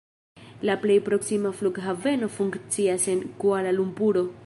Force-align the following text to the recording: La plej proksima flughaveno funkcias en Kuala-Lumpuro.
La 0.69 0.75
plej 0.85 0.95
proksima 1.09 1.51
flughaveno 1.59 2.33
funkcias 2.41 3.09
en 3.17 3.25
Kuala-Lumpuro. 3.45 4.31